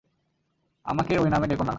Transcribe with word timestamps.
আমায় 0.85 1.17
ওই 1.17 1.29
নামে 1.29 1.45
ডেকো 1.47 1.63
না। 1.63 1.69